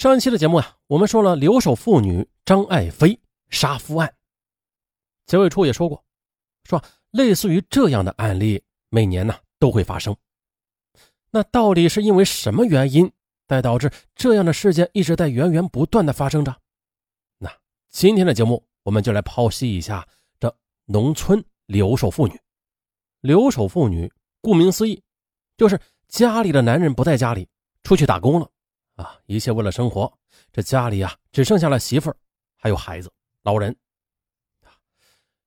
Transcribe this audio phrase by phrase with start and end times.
[0.00, 4.10] 上一期的节目啊，我们说了留守妇女张爱妃杀夫案。
[5.26, 6.02] 结尾处也说过，
[6.64, 10.16] 说类似于这样的案例每年呢都会发生。
[11.30, 13.12] 那到底是因为什么原因，
[13.46, 16.56] 才导致这样的事件一直在源源不断的发生着？
[17.36, 17.54] 那
[17.90, 20.08] 今天的节目，我们就来剖析一下
[20.38, 20.56] 这
[20.86, 22.40] 农村留守妇女。
[23.20, 24.10] 留守妇女，
[24.40, 25.02] 顾名思义，
[25.58, 25.78] 就是
[26.08, 27.46] 家里的男人不在家里，
[27.82, 28.50] 出去打工了。
[29.00, 30.12] 啊，一切为了生活，
[30.52, 32.16] 这家里啊只剩下了媳妇儿，
[32.56, 33.10] 还有孩子、
[33.42, 33.74] 老人。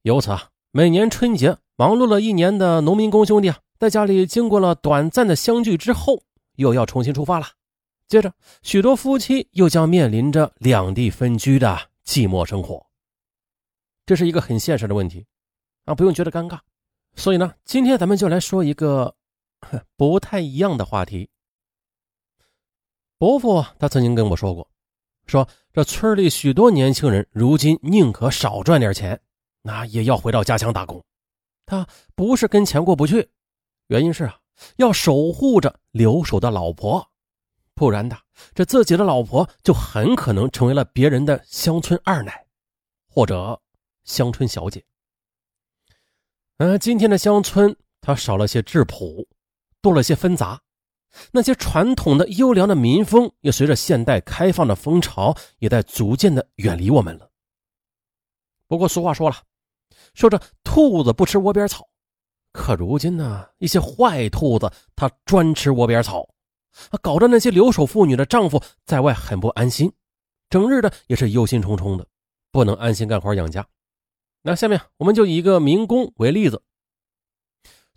[0.01, 6.23] 由此啊，每年春节忙碌了一年的农民工兄弟啊，在家里经过了短暂的相聚之后，
[6.55, 7.47] 又要重新出发了。
[8.07, 12.85] 接着，许多夫妻又将面临着两地分居的寂寞生活。
[14.05, 15.25] 这是一个很现实的问题
[15.85, 16.59] 啊，不用觉得尴尬。
[17.15, 19.15] 所以呢，今天咱们就来说一个
[19.95, 21.29] 不太一样的话题。
[23.23, 24.69] 伯父他曾经跟我说过，
[25.27, 29.17] 说这村里许多年轻人如今宁可少赚点钱，
[29.61, 31.01] 那也要回到家乡打工。
[31.65, 33.29] 他不是跟钱过不去，
[33.87, 34.37] 原因是啊，
[34.75, 37.09] 要守护着留守的老婆，
[37.73, 38.19] 不然的
[38.53, 42.45] 这自己的老婆就很可能成为了别人的乡村二奶，
[43.07, 43.57] 或者
[44.03, 44.83] 乡村小姐。
[46.57, 49.25] 嗯，今天的乡村它少了些质朴，
[49.81, 50.61] 多了些纷杂。
[51.31, 57.29] 那些传统的优良的民风，也随着现代开放的风潮，也在逐渐的远离我们了。
[58.67, 59.35] 不过俗话说了，
[60.15, 61.87] 说这兔子不吃窝边草，
[62.51, 66.27] 可如今呢，一些坏兔子它专吃窝边草，
[67.01, 69.91] 搞得那些留守妇女的丈夫在外很不安心，
[70.49, 72.07] 整日的也是忧心忡忡的，
[72.51, 73.67] 不能安心干活养家。
[74.41, 76.63] 那下面我们就以一个民工为例子，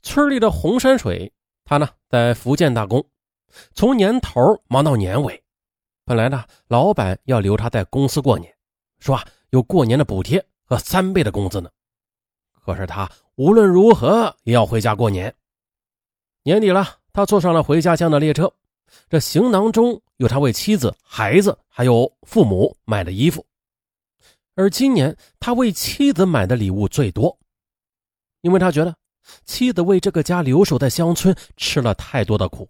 [0.03, 1.33] 村里的红山水。
[1.69, 3.05] 他呢，在福建打工，
[3.75, 5.42] 从年头忙到年尾。
[6.05, 8.55] 本来呢，老板要留他在公司过年，
[9.00, 11.69] 说啊有过年的补贴和三倍的工资呢。
[12.64, 15.35] 可是他无论如何也要回家过年。
[16.45, 18.52] 年底了，他坐上了回家乡的列车，
[19.08, 23.45] 这行囊中有他为妻子、孩子还有父母买的衣服。
[24.55, 27.36] 而今年他为妻子买的礼物最多，
[28.42, 28.95] 因为他觉得。
[29.45, 32.69] 妻子为这个家留守在乡村，吃了太多的苦。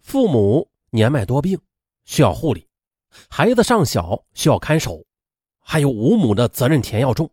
[0.00, 1.60] 父母年迈多病，
[2.04, 2.62] 需要护理；
[3.28, 5.04] 孩子尚小，需要看守；
[5.60, 7.30] 还有五亩的责任田要种。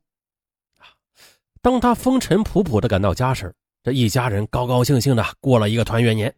[1.61, 3.53] 当他风尘仆仆的赶到家时，
[3.83, 6.33] 这一家人高高兴兴的过了一个团圆年。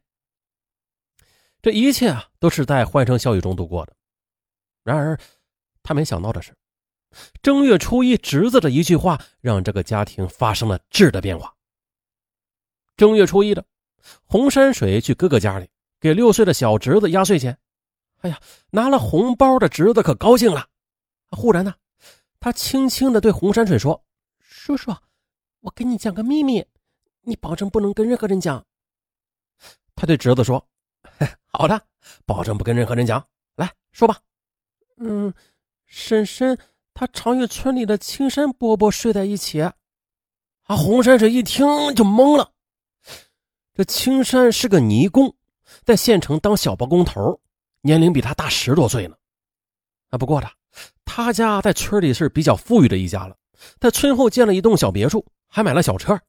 [1.62, 3.96] 这一切啊，都是在欢声笑语中度过的。
[4.84, 5.20] 然而，
[5.84, 6.56] 他没想到的是。
[7.42, 11.54] 正月初一，侄子的一句话让这个家庭发生了质的变化。
[12.96, 13.66] 正月初一的，
[14.26, 17.58] 洪山水去哥哥家里给六岁的小侄子压岁钱。
[18.20, 18.40] 哎呀，
[18.70, 20.68] 拿了红包的侄子可高兴了。
[21.32, 21.74] 忽然呢，
[22.40, 24.06] 他轻轻的对洪山水说
[24.40, 24.96] ：“叔叔，
[25.62, 26.66] 我跟你讲个秘密，
[27.22, 28.66] 你保证不能跟任何人讲。”
[29.96, 30.68] 他对侄子说
[31.52, 31.88] ：“好的，
[32.26, 33.28] 保证不跟任何人讲。
[33.56, 34.20] 来说吧。”
[34.98, 35.34] 嗯，
[35.88, 36.58] 婶婶。
[37.02, 39.74] 他常与村里的青山伯伯睡在一起，啊，
[40.68, 42.52] 红山水一听就懵了。
[43.74, 45.36] 这青山是个泥工，
[45.84, 47.42] 在县城当小包工头，
[47.82, 49.16] 年龄比他大十多岁呢。
[50.12, 50.48] 啊，不过的，
[51.04, 53.36] 他家在村里是比较富裕的一家了，
[53.80, 56.22] 在村后建了一栋小别墅，还买了小车。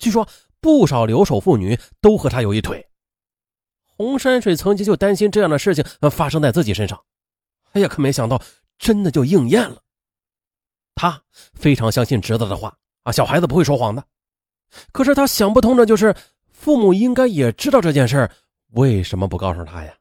[0.00, 0.28] 据说
[0.58, 2.84] 不少留守妇女都和他有一腿。
[3.84, 7.00] 红山水曾经就担心这样的事情发生在自己身上，
[7.70, 8.42] 哎呀，可没想到
[8.80, 9.80] 真的就应验了。
[10.98, 11.22] 他
[11.54, 14.04] 非常相信侄子的话啊，小孩子不会说谎的。
[14.92, 16.12] 可是他想不通的就是，
[16.50, 18.28] 父母应该也知道这件事
[18.72, 19.94] 为什么不告诉他呀？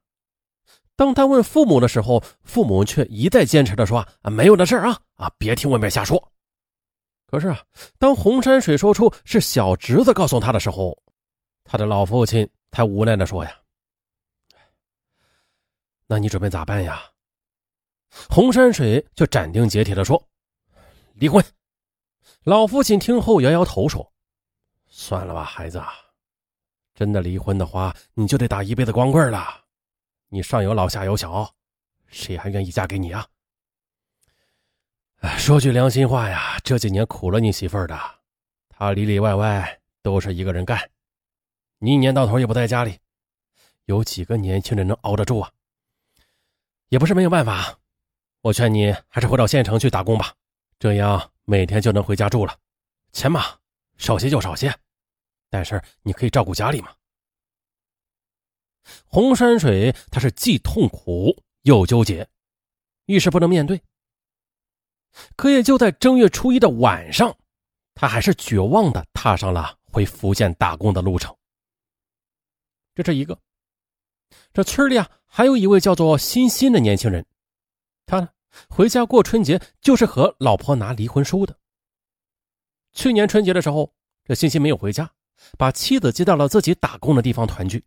[0.96, 6.31] 当他问父母的时候，父母却一再坚持的说：“啊，没有的事啊，啊，别听外面瞎说。”
[7.30, 7.62] 可是啊，
[8.00, 10.97] 当洪山水说出是小侄子告诉他的时候，
[11.63, 13.52] 他的老父亲才无奈的说：“呀，
[16.07, 17.04] 那你准备咋办呀？”
[18.30, 20.21] 洪山水就斩钉截铁的说。
[21.19, 21.44] 离婚，
[22.44, 24.14] 老父亲听后摇摇头说
[24.86, 25.81] ：“算了吧，孩子，
[26.94, 29.66] 真的离婚的话，你就得打一辈子光棍了。
[30.30, 31.52] 你上有老下有小，
[32.06, 33.28] 谁还愿意嫁给你啊？”，
[35.40, 38.00] 说句良心话呀，这几年苦了你媳妇儿的，
[38.69, 40.80] 她里里外外都是一个人干，
[41.80, 43.00] 你一年到头也不在家里，
[43.86, 45.52] 有几个年轻人能熬得住啊？
[46.90, 47.80] 也不是没有办法，
[48.42, 50.36] 我劝你还是回到县城去打工吧。
[50.79, 52.59] 这样每天就能回家住了，
[53.12, 53.57] 钱嘛
[53.97, 54.74] 少些就少些，
[55.50, 56.94] 但是你可以照顾家里嘛。
[59.06, 62.29] 洪山水他是既痛苦又纠结，
[63.06, 63.81] 一时不能面对。
[65.35, 67.35] 可也就在正月初一的晚上，
[67.95, 71.35] 他还是绝望的踏上了回福建打工的路程。
[72.94, 73.38] 这是一个。
[74.53, 77.25] 这村里啊，还有一位叫做欣欣的年轻人，
[78.06, 78.30] 他呢
[78.69, 81.56] 回家过春节就是和老婆拿离婚书的。
[82.94, 83.94] 去年春节的时候，
[84.25, 85.09] 这欣欣没有回家，
[85.57, 87.83] 把妻子接到了自己打工的地方团聚。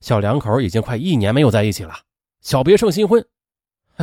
[0.00, 1.94] 小两口已经快一年没有在一起了，
[2.40, 3.24] 小别胜新婚。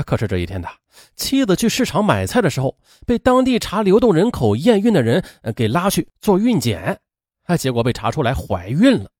[0.05, 0.69] 可是这一天的
[1.15, 5.23] 妻子去市场买菜的时候，被当地查流动人口验孕的人
[5.55, 7.01] 给拉去做孕检，
[7.43, 9.11] 哎，结果被查出来怀孕了，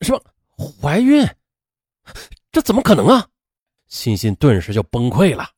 [0.00, 0.22] 什么？
[0.58, 1.26] 怀孕？
[2.50, 3.28] 这怎么可能啊！
[3.86, 5.48] 欣欣顿时就崩溃了。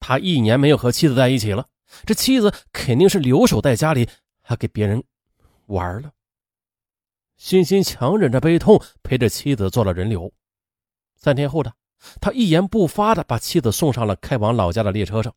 [0.00, 1.68] 他一年没有和妻子在一起了，
[2.04, 4.08] 这妻子肯定是留守在家里，
[4.42, 5.02] 还给别人
[5.66, 6.10] 玩了。
[7.36, 10.32] 欣欣强忍着悲痛，陪着妻子做了人流。
[11.16, 11.72] 三天后的
[12.20, 15.32] 他一言不发的把妻子送上了开往老家的列车上。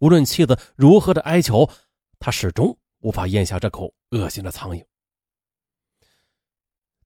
[0.00, 1.68] 无论妻子如何的哀求，
[2.18, 4.84] 他始终无法咽下这口恶心的苍蝇。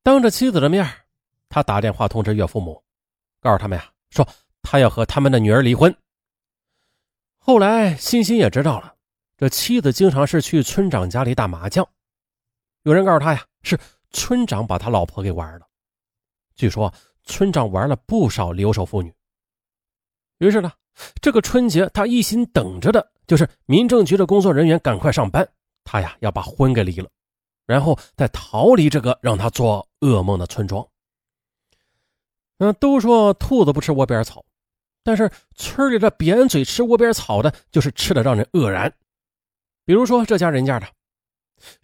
[0.03, 0.87] 当着妻子的面
[1.49, 2.83] 他打电话通知岳父母，
[3.41, 4.27] 告诉他们呀，说
[4.63, 5.95] 他要和他们的女儿离婚。
[7.47, 8.95] 后来，欣欣也知道了，
[9.37, 11.87] 这妻子经常是去村长家里打麻将。
[12.85, 13.79] 有人告诉他呀，是
[14.13, 15.67] 村长把他老婆给玩了。
[16.55, 16.91] 据说
[17.23, 19.15] 村长玩了不少留守妇女。
[20.39, 20.73] 于是呢，
[21.21, 25.47] 这个春节他一心等着的就是民政局的工作人员赶快上班，
[25.85, 27.11] 他呀要把婚给离了，
[27.67, 30.89] 然后再逃离这个让他做噩梦的村庄。
[32.57, 34.43] 嗯，都说兔子不吃窝边草，
[35.05, 38.93] 但是村里的扁嘴吃窝边草的，就是吃的让人愕然。
[39.85, 40.87] 比如说这家人家的，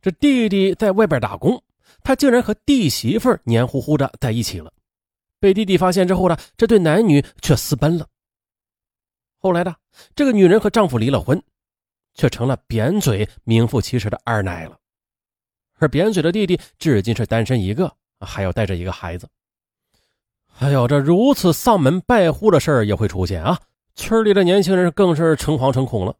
[0.00, 1.62] 这弟弟在外边打工，
[2.02, 4.72] 他竟然和弟媳妇黏糊糊的在一起了。
[5.38, 8.08] 被弟弟发现之后呢，这对男女却私奔了。
[9.38, 9.76] 后来的
[10.14, 11.42] 这个女人和丈夫离了婚，
[12.14, 14.78] 却成了扁嘴名副其实的二奶了。
[15.78, 19.28] 而扁嘴的弟弟至今是单身一个，还要带着一个孩子。
[20.60, 23.58] 哎呦，这如此丧门败户的事儿也会出现啊！
[23.94, 26.14] 村里的年轻人更是诚惶诚恐了，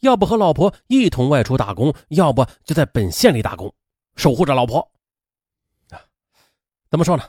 [0.00, 3.74] 要不和老婆一同外出打工，要不就在本县里打工，
[4.14, 4.78] 守护着老婆。
[5.90, 5.98] 啊，
[6.90, 7.24] 怎么说呢？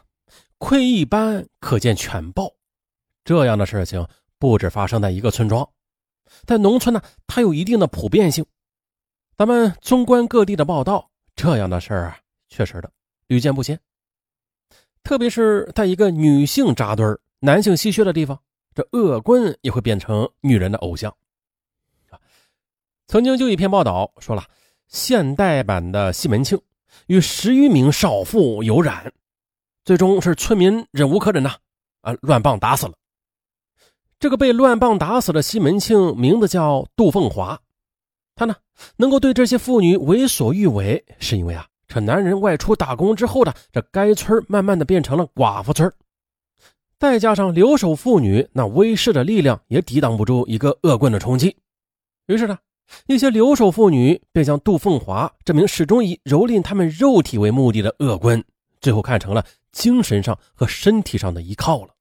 [0.59, 2.53] 窥一斑可见全豹，
[3.25, 4.07] 这样的事情
[4.37, 5.67] 不止发生在一个村庄，
[6.45, 8.45] 在农村呢，它有一定的普遍性。
[9.35, 12.91] 咱们纵观各地的报道，这样的事儿啊，确实的
[13.25, 13.79] 屡见不鲜。
[15.03, 18.39] 特别是在一个女性扎堆儿男性稀缺的地方，
[18.73, 21.13] 这恶棍也会变成女人的偶像。
[23.05, 24.45] 曾经就一篇报道说了，
[24.87, 26.59] 现代版的西门庆
[27.07, 29.11] 与十余名少妇有染，
[29.83, 31.57] 最终是村民忍无可忍呐，
[32.01, 32.93] 啊，乱棒打死了。
[34.19, 37.59] 这个被乱棒打死的西门庆名字叫杜凤华，
[38.35, 38.55] 他呢
[38.95, 41.67] 能够对这些妇女为所欲为，是因为啊。
[41.93, 45.93] 这男人外出打工之后的这该村慢慢的变成了寡妇村
[46.97, 51.55] 再加上留守妇女那威势的力量也抵挡不住一个恶棍的冲击，
[52.25, 52.57] 于是呢，
[53.05, 58.43] 一些留守妇女便将杜凤华这名始终以蹂躏他们肉体为目的的恶棍，
[58.81, 61.93] 最后看成了精神上和身体上的依靠了。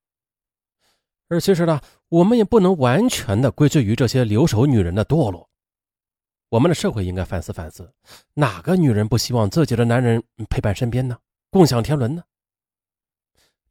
[1.28, 5.50] 而其实呢，我们也不能完全的归罪于这些留守女人的堕落。
[6.52, 7.90] 我们的社会应该反思反思，
[8.34, 11.16] 哪个女人不希望自己的男人陪伴身边呢？
[11.48, 12.22] 共享天伦呢？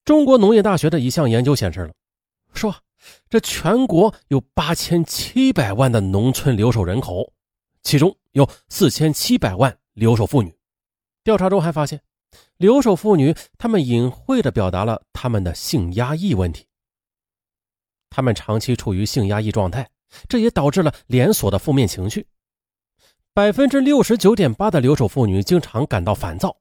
[0.03, 1.93] 中国农业大学的一项研究显示了，
[2.55, 2.75] 说
[3.29, 7.31] 这全国有八千七百万的农村留守人口，
[7.83, 10.51] 其中有四千七百万留守妇女。
[11.23, 12.01] 调查中还发现，
[12.57, 16.65] 留守妇女她们隐晦的表达了她们的性压抑问题，
[18.09, 19.88] 她们长期处于性压抑状态，
[20.27, 22.25] 这也导致了连锁的负面情绪。
[23.33, 26.57] 百分之六十九点八的留守妇女经常感到烦躁，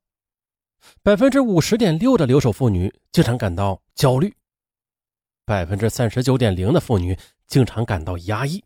[1.02, 4.32] 百分之五十点六的留守妇女经常感到焦虑，
[5.44, 8.62] 百分之三十九点零的妇女经常感到压抑。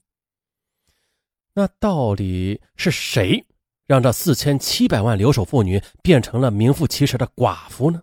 [1.54, 3.46] 那到底是谁
[3.86, 8.02] 让这四千七百万留守妇女变成了名副其实的寡妇呢？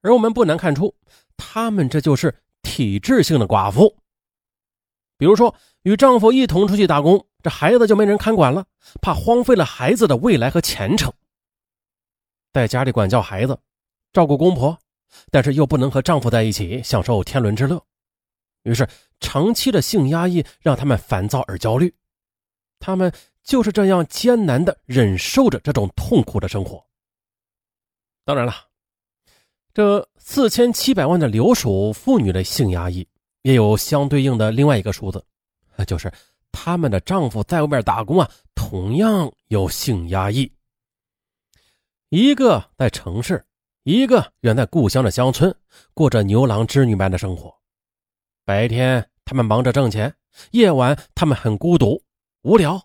[0.00, 0.94] 而我们不难看出，
[1.36, 3.98] 她们这就是体制性的寡妇。
[5.18, 7.27] 比如说，与丈夫一同出去打工。
[7.42, 8.66] 这孩子就没人看管了，
[9.00, 11.12] 怕荒废了孩子的未来和前程。
[12.52, 13.58] 在家里管教孩子，
[14.12, 14.76] 照顾公婆，
[15.30, 17.80] 但是又不能和丈夫在一起享受天伦之乐，
[18.62, 18.88] 于是
[19.20, 21.94] 长期的性压抑让他们烦躁而焦虑。
[22.80, 26.84] 他们就是这样艰难的忍受着这种痛苦的生活。
[28.24, 28.54] 当然了，
[29.72, 33.06] 这四千七百万的留守妇女的性压抑，
[33.42, 35.24] 也有相对应的另外一个数字，
[35.76, 36.12] 那就是
[36.52, 40.52] 他们的丈夫在外面打工啊，同样有性压抑。
[42.08, 43.44] 一个在城市，
[43.82, 45.54] 一个远在故乡的乡村，
[45.94, 47.54] 过着牛郎织女般的生活。
[48.44, 50.14] 白天他们忙着挣钱，
[50.52, 52.02] 夜晚他们很孤独、
[52.42, 52.82] 无聊，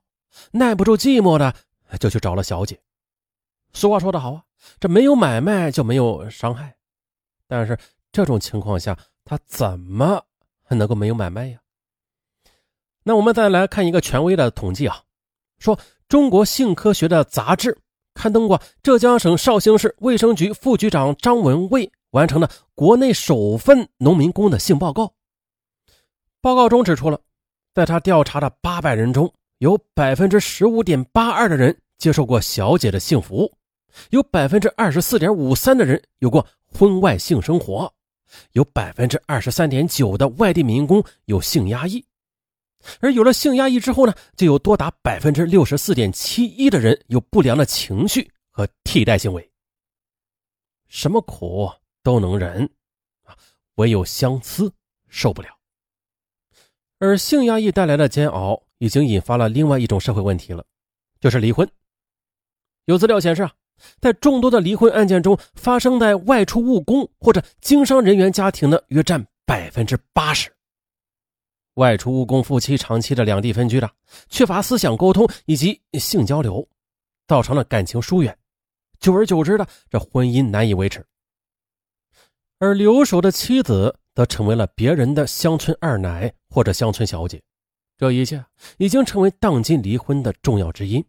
[0.52, 1.56] 耐不住寂寞的，
[2.00, 2.80] 就去找了小姐。
[3.72, 4.44] 俗话说得好啊，
[4.80, 6.76] 这没有买卖就没有伤害。
[7.48, 7.78] 但是
[8.12, 10.26] 这种情况下，他怎么
[10.70, 11.60] 能够没有买卖呀？
[13.04, 15.04] 那我们再来看一个权威的统计啊，
[15.60, 17.78] 说中国性科学的杂志
[18.14, 25.14] 刊登过浙江省绍兴市卫生局副局长张文卫完成的国内首份农民工的性报告。
[26.42, 27.20] 报告中指出了，
[27.74, 33.52] 在他调查的八百人中，有百分之十五点八二的人接受过小姐的性服务，
[34.10, 36.46] 有百分之二十四点五三的人有过。
[36.76, 37.94] 婚外性生活，
[38.54, 42.04] 有百分之二十三点九的外地民工有性压抑，
[43.00, 49.52] 而有了性压抑之后呢，就有多达百分之六十四点七一的人有不良的情绪和替代行为。
[50.88, 51.72] 什么苦
[52.04, 52.70] 都能忍
[53.24, 53.36] 啊，
[53.76, 54.72] 唯有相思
[55.08, 55.50] 受不了。
[57.00, 60.66] 而性压抑带来的煎熬，已经引发了另外一种社会问题了，
[61.20, 61.70] 就是离婚。
[62.86, 63.52] 有资料显示啊。
[64.00, 70.53] 在众多的离婚案件中，发生在外出务工或者经商人员家庭的约占百分之八十。
[71.76, 73.92] 外出务工夫妻长期的两地分居了，
[74.30, 76.68] 缺乏思想沟通以及性交流，
[77.28, 78.38] 造成了感情疏远，
[79.00, 81.06] 久而久之的这婚姻难以维持。
[82.60, 87.42] 而留守的妻子则成为了别人的乡村二奶或者乡村小姐，
[87.98, 88.46] 这一切
[88.78, 91.04] 已经成为当今离婚的重要之因。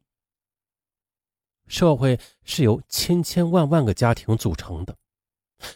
[1.67, 4.97] 社会是由千千万万个家庭组成的，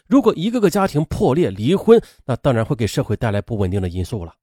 [0.07, 4.35] 如果一个个家庭破裂、离婚，那当然会给社会带来不稳定的因素了。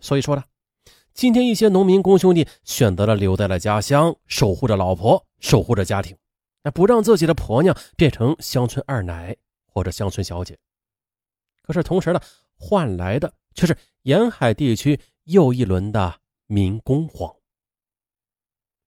[0.00, 0.44] 所以说呢，
[1.14, 6.16] 今天一些农民工兄弟选择了留在了家乡，守护着老婆，守护着家庭，
[6.62, 9.36] 那不让自己的婆娘变成乡村二奶
[9.66, 10.58] 或者乡村小姐。
[11.62, 12.20] 可是同时呢，
[12.56, 17.34] 换来的却是沿海地区又一轮的民工荒。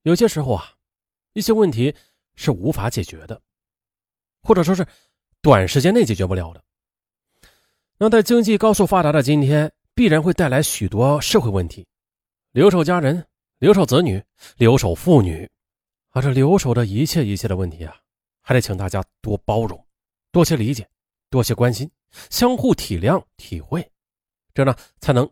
[0.04, 0.74] 有些时候啊。
[1.34, 1.96] 一些问题
[2.36, 3.42] 是无法解决的，
[4.44, 4.86] 或者说是
[5.42, 6.62] 短时间内解决不了的。
[8.00, 11.86] 那在经济高速发达的今天，必然会带来许多社会问题：
[12.54, 13.24] 留守家人、
[13.60, 14.20] 留守子女、
[14.58, 15.48] 留守妇女，
[16.10, 17.96] 啊，这留守的一切一切的问题啊，
[18.42, 19.88] 还得请大家多包容、
[20.32, 20.90] 多些理解、
[21.30, 21.88] 多些关心，
[22.32, 23.88] 相互体谅体会，
[24.56, 25.32] 这呢才能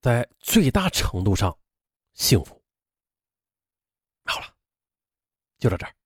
[0.00, 1.56] 在最大程度上
[2.14, 2.60] 幸福。
[4.24, 4.52] 好了。
[5.60, 5.97] 就到这儿。